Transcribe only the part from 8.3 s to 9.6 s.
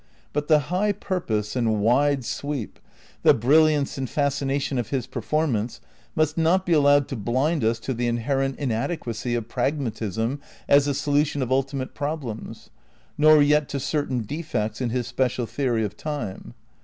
ent inadequacy of